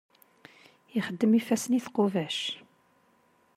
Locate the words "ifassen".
1.39-1.77